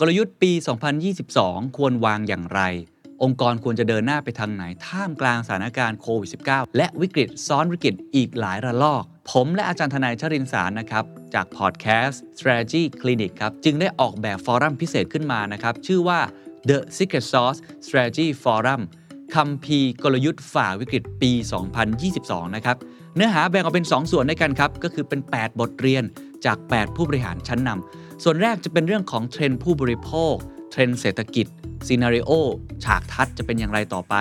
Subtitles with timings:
[0.00, 0.52] กลยุทธ์ปี
[1.14, 2.60] 2022 ควรวางอย่างไร
[3.22, 16.20] องค์กรควรจะเดินหน้าไปทางไหน ท่ามกลางสถานการณ์โควิด -19 และวิกฤตซ้อนวิกฤตอีกหลายระลอก ผมและอาจารย์ทนายชรินสารนะครับ จากพอดแคสต์ Strategy Clinic ครับ จึงได้ออกแบบฟอรัมพิเศษขึ้นมานะครับ ชื่อว่า
[16.68, 18.82] The Secret Sauce Strategy Forum
[19.34, 21.32] คัมภีร์กลยุทธ์ฝ่าวิกฤตปี
[21.94, 22.76] 2022 นะครับ
[23.16, 26.04] เนื้อหาแบ่งออกเป็น 2 ส่วนด้วยกันครับ ก็คือเป็น 8 บทเรียน
[26.44, 30.34] จาก 8 ผู้บริหารชั้นนำ ส่วนแรกจะเป็นเรื่องของเทรนด์ผู้บริโภค
[30.70, 31.46] เทรนด์เศรษฐกิจ
[31.86, 32.30] scenario
[32.84, 34.14] ฉากทัศน์จะเป็นอย่างไรต่อไป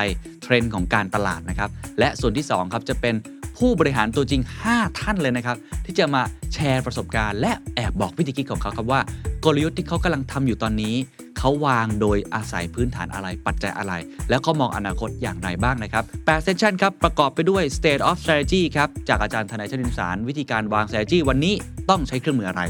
[0.44, 3.16] เทรนด์ของการตลาดนะครับ และส่วนที่2ครับจะเป็น
[3.58, 6.22] ผู้บริหารตัวจริง 5 ท่านเลยนะครับ ที่จะมา
[6.54, 9.02] แชร์ประสบการณ์ และแอบบอกวิธีคิดของเขาครับว่า
[9.46, 10.96] กลยุทธ์ที่เขากำลังทำอยู่ตอนนี้
[11.38, 13.94] เขาวางโดยอาศัยพื้นฐานอะไรปัจจัยอะไร
[14.30, 21.54] แล้วก็มองอนาคตอย่างไรบ้างนะครับ8 session ครับ ประกอบไปด้วย state of strategy ครับ จากอาจารย์ธนัยชรินทร์สาร วิธีการวาง strategy วันนี้
[21.90, 22.62] ต้องใช้เครื่องมืออะไร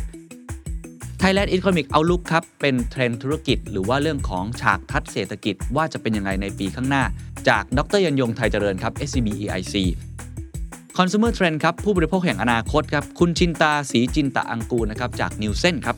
[1.21, 7.03] Thailand Economic Outlook ครับ เป็นเทรนธุรกิจ หรือว่าเรื่องของฉากทัศเศรษฐกิจว่าจะเป็นยังไงในปีข้างหน้า
[7.49, 9.75] จากดรยันยงไทยเจริญครับ SCB EIC
[10.97, 15.95] Consumer Trend ครับ ผู้บริโภคแห่งอนาคตครับ คุณชินตาสีจินตะอังกูนะครับ จาก n e w s e n ครับ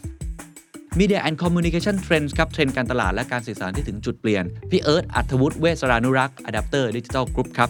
[1.00, 7.70] Media and Communication Trends ครับ เทรนด์การตลาดและการสื่อสารที่ถึงจุดเปลี่ยน พี่เอิร์ธอัธวุฒิเวสรานุรักษ์ Adapter Digital Group ครับ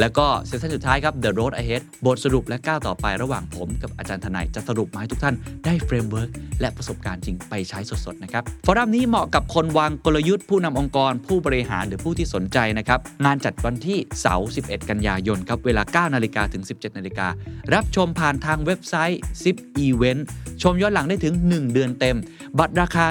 [0.00, 17.26] แล้วก็เซสชั่นสุดท้ายครับ The Road Ahead บทสรุปและก้าวต่อไประหว่างผมกับอาจารย์ทนายจะสรุปมาให้ทุกท่านได้ framework และประสบการณ์จริงไปใช้สดๆนะครับ forum นี้เหมาะกับคนวางกลยุทธ์ผู้นำองค์กร ผู้บริหารหรือผู้ที่สนใจนะครับงานจัดวันที่เสาร์11 กันยายนครับเวลา 9 นาฬิกาถึง 17 นาฬิกา
[17.74, 19.20] รับชมผ่านทางเว็บไซต์
[19.52, 20.22] Zipevent
[20.62, 22.16] ชมย้อนหลังได้ถึง 1 เดือนเต็ม
[22.58, 23.04] บัตรราคา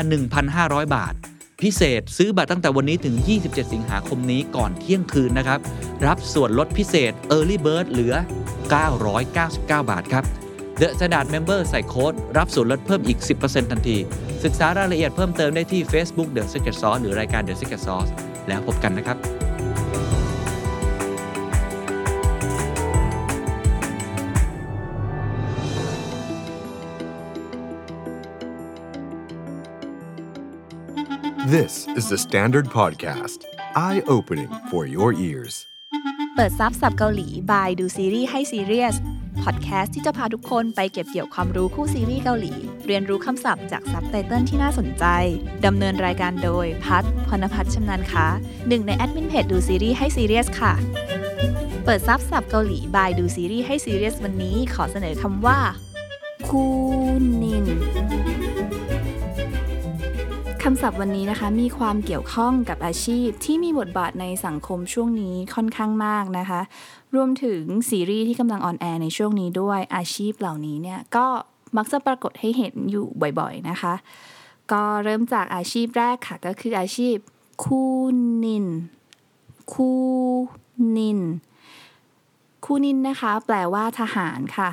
[0.45, 1.13] 1,500 บาท
[1.63, 5.59] พิเศษซื้อบัตรตั้งแต่วันนี้ถึง 27 สิงหาคมนี้ก่อนเที่ยงคืนนะครับ
[6.05, 8.13] รับส่วนลดพิเศษ Early Bird เหลือ
[8.81, 10.23] 999 บาทครับ
[10.79, 13.97] The Standard Member ใส่โค้ด รับส่วนลดเพิ่มอีก 10%ทันที
[14.43, 18.11] ศึกษารายละเอียดเพิ่มเติมได้ที่ Facebook The Secret Sauce หรือรายการ The Secret Sauce
[18.47, 19.17] แล้วพบกันนะครับ
[31.55, 33.45] This is the Standard Podcast.
[33.73, 35.53] Eye opening for your ears.
[36.35, 38.95] เปิดซับสับเกาหลี by ดูซีรีส์ให้ซีเรียส
[39.43, 42.53] พอดแคสต์ที่จะพาทุกคนไปเก็บเกี่ยวความรู้คู่ซีรีส์เกาหลี
[42.87, 45.05] เรียนรู้คำศัพท์จากซับไตเติลที่น่าสนใจ
[45.65, 48.25] ดำเนินรายการโดย พัฒพรณพัฒน์ชำนาญค้า
[48.67, 50.73] หนึ่งในแอดมินเพจดูซีรีส์ให้ซีเรียสค่ะ
[51.85, 55.59] เปิดซับสับเกาหลีบายดูซีรีส์ให้ซีเรียสวันนี้ขอเสนอคำว่า
[56.47, 57.67] 군인
[60.69, 66.61] คำศัพท์วันนี้นะคะมีความเกี่ยวข้องกับอาชีพที่มีบทบาทในสังคมช่วงนี้ค่อนข้างมากนะคะ
[67.15, 71.25] รวมถึงซีรีส์ที่กำลังออนแอร์ในช่วงนี้ด้วยอาชีพเหล่านี้เนี่ยก็
[71.77, 73.05] มักจะปรากฏให้เห็นอยู่
[73.39, 73.93] บ่อยๆนะคะ
[74.71, 77.15] ก็เริ่มจากอาชีพแรกค่ะ ก็คืออาชีพ
[77.63, 77.83] คู
[78.43, 78.67] นิน
[79.73, 79.91] คู
[80.97, 81.19] นิน
[82.65, 84.69] คูนินนะคะ แปลว่าทหารค่ะ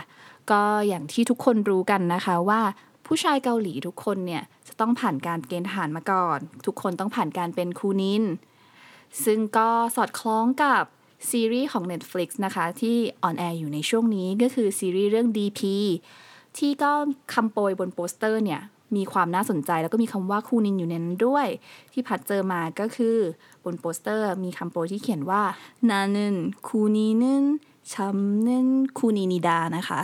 [0.51, 2.61] ก็อย่างที่ทุกคนรู้กันนะคะว่า
[3.07, 8.25] ผู้ชายเกาหลีทุกคนเนี่ย จะต้องผ่านการเกณฑ์ทหารมาก่อน ทุกคนต้องผ่านการเป็นคูนิน
[9.25, 10.83] ซึ่งก็สอดคล้องกับ
[11.31, 15.61] ซีรีส์ของ Netflix นะคะที่ออนแอร์อยู่ในช่วงนี้ก็คือซีรีส์เรื่อง DP
[16.59, 16.93] ที่ก็
[17.35, 18.61] คำโปรยบนโปสเตอร์เนี่ย
[18.97, 21.47] มีความน่าสนใจแล้วก็มีคำว่า군인อยู่ในนั้นด้วย
[21.93, 23.17] ที่พัดเจอมาก็คือ
[23.65, 25.43] บนโปสเตอร์มีคำโปรยที่เขียนว่า
[25.91, 26.37] 나는
[26.69, 27.45] 군인을
[27.93, 30.01] 잡는 군인이다นะคะ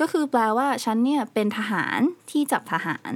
[0.00, 1.98] ก็คือแปลว่าฉันเนี่ยเป็นทหาร
[2.30, 3.12] ที่จับทหาร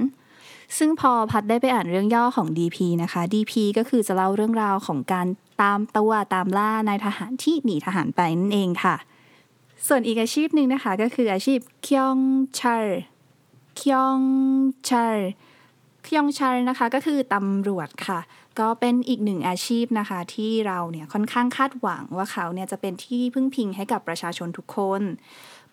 [0.77, 5.27] ซึ่งพอพัดได้ไปอ่านเรื่องย่อของ DP นะคะ DP ก็คือจะเล่าเรื่องราวของการ
[5.61, 8.95] ตามตัวตามล่านายทหารที่หนีทหารไปนั่นเองค่ะ
[9.87, 12.17] ส่วนอีกอาชีพหนึ่งนะคะก็คืออาชีพเคียง
[12.59, 12.85] ชัล
[13.75, 14.19] เคียง
[14.89, 15.17] ชัล
[16.03, 18.19] เคียงชัลนะคะก็คือตำรวจค่ะ
[18.59, 25.01] ก็เป็นอีกหนึ่งอาชีพนะคะ ที่เราเนี่ยค่อนข้างคาดหวังว่าเขาเนี่ยจะเป็นที่พึ่งพิงให้กับประชาชนทุกคน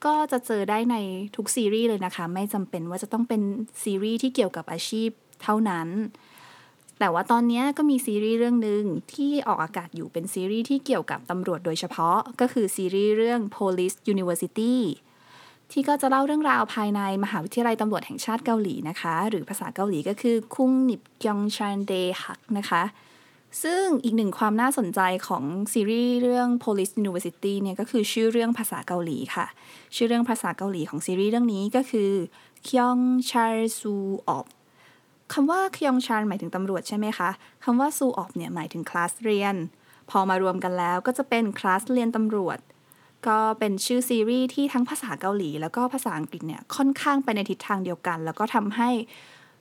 [0.05, 0.96] ก็จะเจอได้ใน
[1.37, 3.43] ทุกซีรีส์เลยนะคะ ไม่จำเป็นว่าจะต้องเป็น
[3.82, 5.08] ซีรีส์ที่เกี่ยวกับอาชีพ
[5.43, 5.88] เท่านั้น
[6.99, 8.84] แต่ว่าตอนนี้ก็มีซีรีส์เรื่องหนึ่ง
[9.14, 14.76] ที่ออกอากาศอยู่เป็นซีรีส์ที่เกี่ยวกับตำรวจโดยเฉพาะ ก็คือซีรีส์เรื่อง Police University
[15.72, 21.92] ที่ก็จะเล่าเรื่องราวภายในมหาวิทยาลัยตำรวจแห่งชาติเกาหลีนะคะ หรือภาษาเกาหลีก็คือคุงนิบยองชันเด
[22.22, 22.82] ฮักนะคะ
[23.62, 29.46] ซึ่งอีกหนึ่งความน่าสนใจของซีรีส์เรื่อง Police University เนี่ยก็คือชื่อเรื่องภาษาเกาหลีค่ะ
[29.96, 32.10] ชื่อเรื่องภาษาเกาหลีของซีรีส์เรื่องนี้ก็คือ
[32.66, 32.98] คยอง
[33.30, 33.94] ชาร์ซู
[34.28, 34.46] ออบ
[35.32, 37.30] คำว่าคยองชาร์หมายถึงตำรวจใช่ไหมคะ
[37.64, 39.56] คำว่าซูออบเนี่ยหมายถึงคลาสเรียน
[40.10, 42.58] พอมารวมกันแล้วก็จะเป็นคลาสเรียนตำรวจ
[43.26, 48.90] ก็เป็นชื่อซีรีส์ที่ทั้งภาษาเกาหลี แล้วก็ภาษาอังกฤษเนี่ยค่อนข้างไปในทิศทางเดียวกัน แล้วก็ทำให้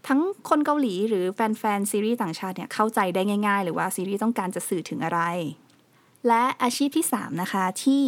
[0.08, 0.20] ทั้ง
[0.50, 5.22] คนเกาหลีหรือแฟนๆซีรีส์ต่างชาติเนี่ยเข้าใจได้ง่าย ๆ หรือว่าซีรีส์ต้องการจะสื่อถึงอะไร
[6.28, 8.04] และอาชีพที่ 3 นะคะที่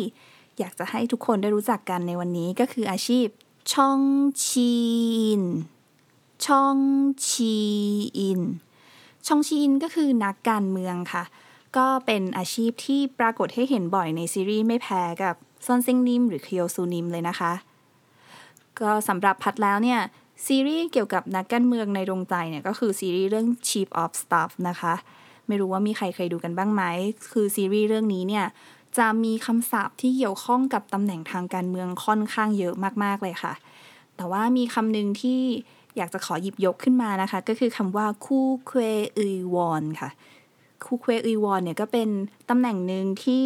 [0.60, 3.28] อยากจะให้ทุกคนได้รู้จักกันในวันนี้ก็คืออาชีพ
[3.74, 4.00] ช่อง
[4.48, 4.74] ชี
[5.40, 5.42] น
[6.46, 6.78] ช่อง
[7.28, 7.56] ชี
[8.18, 8.42] อิน
[9.28, 11.24] ชองชีอินก็คือนักการเมืองค่ะ
[11.78, 15.36] ก็เป็นอาชีพที่ปรากฏให้เห็นบ่อยในซีรีส์ไม่แพ้กับ
[15.66, 17.52] ซอนซิงนิม หรือคิโยซูนิมเลยนะคะ
[18.80, 20.00] ก็สำหรับพัดแล้วเนี่ย
[20.46, 24.94] ซีรีส์เกี่ยวกับนักการเมืองในดวงใจเนี่ยก็คือซีรีส์เรื่อง Chief of Staff นะคะ
[25.48, 26.84] ไม่รู้ว่ามีใครเคยดูกันบ้างไหม
[27.32, 28.46] คือซีรีส์เรื่องนี้เนี่ย
[28.98, 33.54] จะมีคำศัพท์ที่เกี่ยวข้องกับตำแหน่งทางการเมืองค่อนข้างเยอะมากๆเลยค่ะ
[34.16, 35.40] แต่ว่ามีคำหนึ่งที่
[35.98, 38.80] อยากจะขอหยิบยกขึ้นมานะคะ ก็คือคำว่าคู่เคว
[39.18, 40.10] อุยวอนค่ะ
[40.86, 42.10] คูเควอุยวอนเนี่ยก็เป็น
[42.50, 43.44] ตำแหน่งหนึ่งที่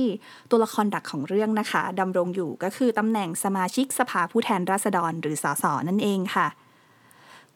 [0.49, 6.47] ตัวละครดักของเรื่องนะคะดำรงอยู่ก็คือตำแหน่งสมาชิกสภาผู้แทนราษฎรหรือสสนั่นเองค่ะ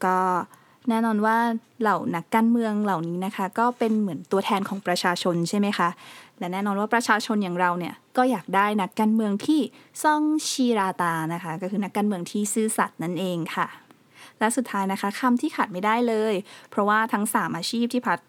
[0.05, 0.17] ก็
[0.89, 1.37] แน่นอนว่า
[1.81, 5.89] เหล่านักการเมืองเหล่านี้นะคะ ก็เป็นเหมือนตัวแทนของประชาชนใช่ไหมคะ
[6.39, 9.59] และแน่นอนว่าประชาชนอย่างเราเนี่ยก็อยากได้นักการเมืองที่
[10.03, 13.67] ซ่องชีราตานะคะ ก็คือนักการเมืองที่ซื่อสัตย์นั่นเองค่ะ
[14.39, 16.33] และสุดท้ายนะคะคำที่ขาดไม่ได้เลย
[16.69, 18.19] เพราะว่าทั้ง 3 อาชีพที่พัด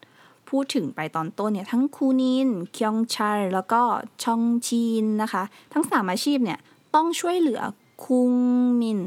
[0.52, 3.82] พูดถึงไปตอนต้นเนี่ยทั้งคูนินคยองชาร์แล้วก็
[4.22, 6.58] ชองจีนนะคะ ทั้ง3อาชีพเนี่ย
[6.94, 7.60] ต้องช่วยเหลือ
[8.04, 8.32] คุง
[8.80, 9.00] มิน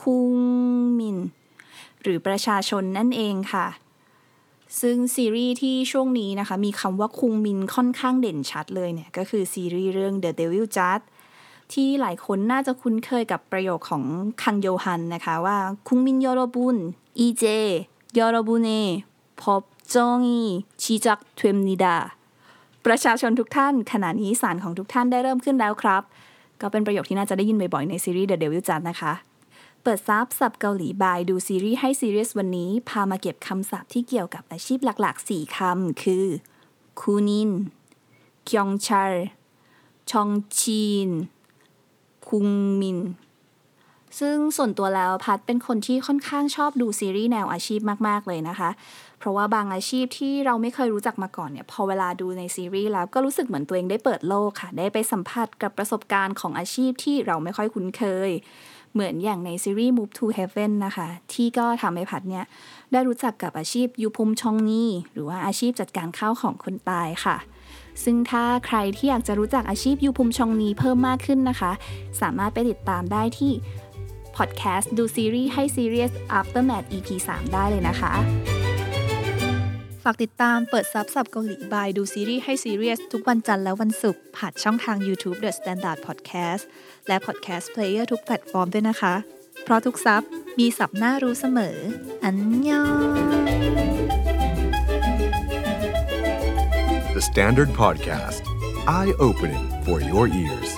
[0.00, 0.36] คุง
[0.98, 1.18] มิน
[2.02, 3.66] หรือประชาชนนั่นเองค่ะ
[4.80, 11.04] ซึ่งซีรีส์ที่ช่วงนี้นะคะ มีคำว่าคุงมินค่อนข้างเด่นชัดเลยเนี่ย ก็คือซีรีส์เรื่อง The Devil Judge
[11.72, 14.04] ที่หลายคนน่าจะคุ้นเคยกับประโยคของ
[14.42, 15.58] คังโยฮันนะคะว่า
[15.88, 16.76] คุงมินยอรบุน
[17.18, 17.44] อีเจ
[18.18, 18.68] ยอรบุเน
[19.42, 19.62] พบ
[19.94, 20.40] จงอี
[20.82, 21.96] ชีจักทเทมนิดา
[22.86, 26.02] ประชาชนทุกท่าน ขณะนี้ศาลของทุกท่านได้เริ่มขึ้นแล้วครับ
[26.60, 29.12] ก็เป็นประโยคที่น่าจะได้ยินบ่อยๆในซีรีส์ The Devil Judge นะคะ
[29.82, 36.26] เปิดซับสับเกาหลีบายดูซีรีส์ให้ซีเรียสวันนี้ พามาเก็บคำศัพท์ที่เกี่ยวกับอาชีพหลักๆ 4คำคือ
[37.00, 37.50] คูนิน
[38.48, 38.70] คยอง
[44.20, 48.70] ซึ่งส่วนตัวแล้วพัดเป็นคนที่ค่อนข้างชอบดูซีรีส์แนวอาชีพมากๆเลยนะคะ
[49.18, 58.30] เพราะว่าบางอาชีพที่เราไม่เคยรู้จักมาก่อนเนี่ยพอเวลาดูในซีรีส์แล้วก็รู้สึกเหมือนตัวเองได้เปิดโลกค่ะ ได้ไปสัมผัสกับประสบการณ์ของอาชีพที่เราไม่ค่อยคุ้นเคย
[58.92, 62.44] เหมือนอย่างในซีรีส์ Move to Heaven นะคะ ที่ก็ทำให้พัดเนี่ย
[62.92, 67.36] ได้รู้จักกับอาชีพยูพุมชองนีหรือว่าอาชีพจัดการข้าวของคนตายค่ะ
[68.04, 71.72] ซึ่งถ้าใครที่อยากจะรู้จักอาชีพยูพุมชองนีเพิ่มมากขึ้นนะคะ
[72.20, 73.52] สามารถไปติดตามได้ที่
[74.38, 78.12] พอดแคสต์ดูซีรีส์ให้ Serious Aftermath EP 3 ได้เลยนะคะ
[80.02, 86.62] ฝากติดตามเปิดซับสับเกาหลี by ดูซีรีส์ให้ Serious ทุกวันจันทร์และวันศุกร์ผ่านช่องทาง YouTube The Standard Podcast
[87.08, 89.14] และ Podcast Player ทุกแพลตฟอร์มด้วยนะคะ
[89.64, 90.22] เพราะทุกซับ
[90.58, 91.76] มีสับน่ารู้เสมอ
[92.24, 93.28] 안녕
[97.16, 98.42] The Standard Podcast,
[98.98, 100.70] eye opening for your ears.